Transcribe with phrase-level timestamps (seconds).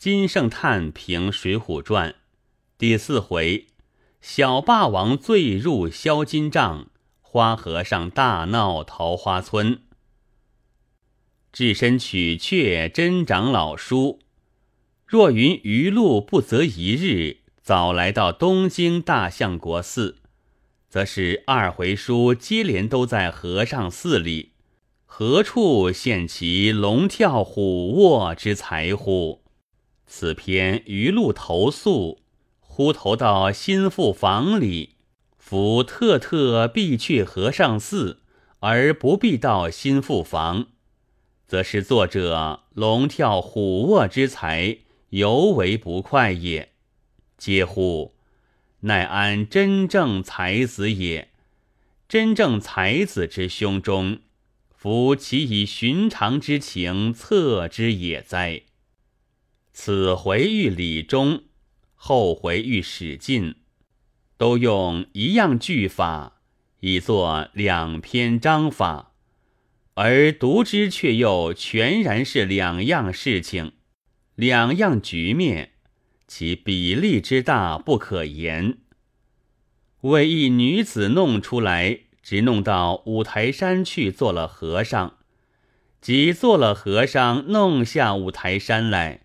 [0.00, 2.12] 金圣叹评《水浒传》
[2.78, 3.66] 第四回：
[4.22, 6.86] 小霸王醉入销金帐，
[7.20, 9.82] 花和尚大闹桃花村。
[11.52, 14.20] 置身取却真长老书，
[15.04, 20.16] 若云余路不择一日，早来到东京大相国寺，
[20.88, 24.52] 则是二回书接连都在和尚寺里，
[25.04, 29.39] 何处现其龙跳虎卧之才乎？
[30.12, 32.18] 此篇余路投宿，
[32.58, 34.96] 忽投到心腹房里，
[35.38, 38.20] 夫特特必去和尚寺，
[38.58, 40.66] 而不必到心腹房，
[41.46, 44.78] 则是作者龙跳虎卧之才
[45.10, 46.72] 尤为不快也。
[47.38, 48.16] 嗟乎！
[48.80, 51.28] 乃安真正才子也？
[52.08, 54.18] 真正才子之胸中，
[54.74, 58.62] 夫其以寻常之情测之也哉？
[59.82, 61.44] 此回遇李忠，
[61.94, 63.54] 后回遇史进，
[64.36, 66.42] 都用一样句法，
[66.80, 69.14] 以作两篇章法，
[69.94, 73.72] 而读之却又全然是两样事情，
[74.34, 75.70] 两样局面，
[76.28, 78.80] 其比例之大不可言。
[80.02, 85.14] 为一女子弄出来，直弄到五台山去做了和尚，
[86.02, 89.22] 即做了和尚，弄下五台山来。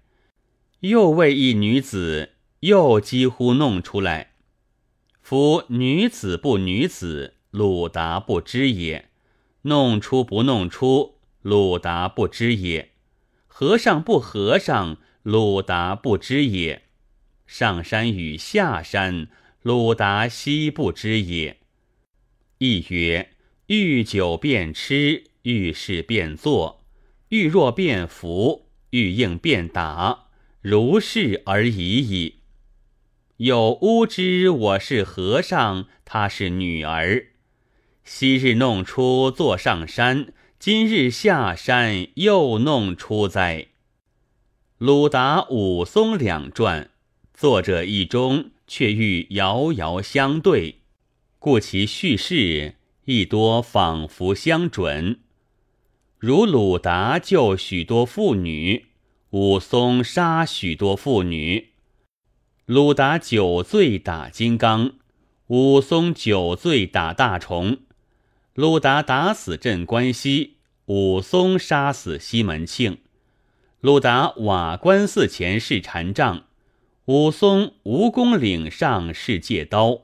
[0.90, 4.34] 又为一女子，又几乎弄出来。
[5.20, 9.06] 夫女子不女子，鲁达不知也；
[9.64, 12.90] 弄出不弄出，鲁达不知也；
[13.48, 16.82] 和尚不和尚，鲁达不知也；
[17.48, 19.28] 上山与下山，
[19.64, 21.58] 鲁达悉不知也。
[22.60, 23.32] 亦曰：
[23.66, 26.86] 欲酒便吃，欲事便做，
[27.30, 30.25] 欲弱便服，欲硬便打。
[30.68, 32.38] 如是而已矣。
[33.38, 37.28] 有乌知我是和尚，他是女儿。
[38.04, 43.68] 昔日弄出坐上山，今日下山又弄出哉？
[44.80, 46.90] 鲁达、武松两传，
[47.32, 50.80] 作者一中却欲遥遥相对，
[51.38, 52.74] 故其叙事
[53.04, 55.20] 亦多仿佛相准。
[56.18, 58.88] 如鲁达救许多妇女。
[59.32, 61.70] 武松杀许多妇女，
[62.68, 64.94] 鲁达酒醉打金刚，
[65.48, 67.80] 武松酒醉打大虫，
[68.54, 73.00] 鲁达打死镇关西，武松杀死西门庆，
[73.82, 76.46] 鲁达瓦官寺前是禅杖，
[77.06, 80.02] 武松蜈蚣岭上是借刀，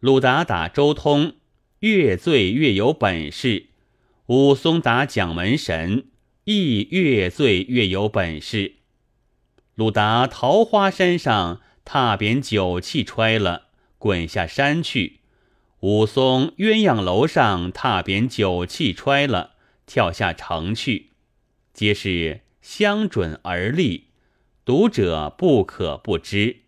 [0.00, 1.32] 鲁达打周通，
[1.80, 3.68] 越醉越有本事，
[4.26, 6.04] 武松打蒋门神。
[6.44, 8.74] 亦越醉越有本事。
[9.74, 13.68] 鲁达桃花山上踏扁酒气揣了，
[13.98, 15.20] 滚下山去；
[15.80, 19.54] 武松鸳鸯楼上踏扁酒气揣了，
[19.86, 21.10] 跳下城去。
[21.72, 24.08] 皆是相准而立，
[24.64, 26.58] 读者不可不知。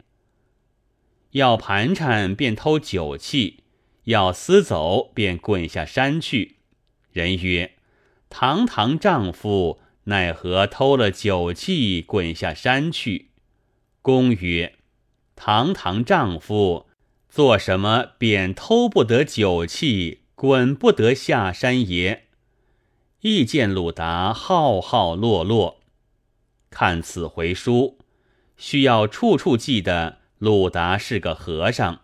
[1.32, 3.64] 要盘缠便偷酒气，
[4.04, 6.56] 要私走便滚下山去。
[7.12, 7.75] 人曰。
[8.28, 13.30] 堂堂丈夫奈何偷了酒气滚下山去？
[14.02, 14.74] 公曰
[15.34, 16.86] ：“堂堂丈夫
[17.28, 22.24] 做什么便偷不得酒气，滚不得下山也？”
[23.22, 25.80] 亦见鲁达浩浩落落。
[26.70, 27.98] 看此回书，
[28.56, 32.00] 需要处处记得鲁达是个和尚，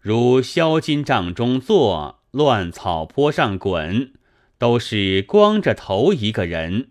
[0.00, 4.14] 如削金帐中坐，乱草坡上滚。
[4.60, 6.90] 都是光着头一个人，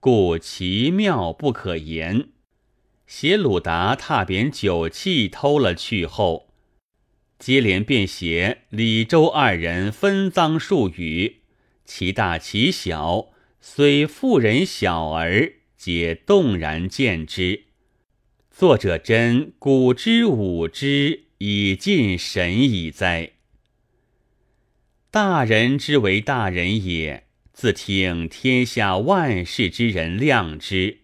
[0.00, 2.30] 故奇妙不可言。
[3.06, 6.54] 写鲁达踏扁酒器偷了去后，
[7.38, 11.42] 接连便写李周二人分赃数语，
[11.84, 13.26] 其大其小，
[13.60, 17.64] 虽妇人小儿，皆动然见之。
[18.50, 23.32] 作者真古之武之，已尽神矣哉！
[25.12, 30.98] 大人之为大人也，自听天下万事之人量之；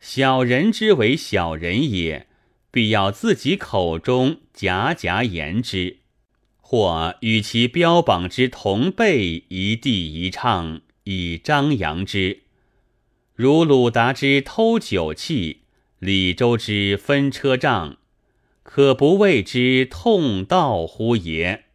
[0.00, 2.26] 小人之为小人也，
[2.72, 5.98] 必要自己口中夹夹言之，
[6.56, 12.40] 或与其标榜之同辈一地一唱，以张扬之。
[13.36, 15.60] 如鲁达之偷酒器，
[16.00, 17.98] 李周之分车仗，
[18.64, 21.65] 可不谓之痛道乎也？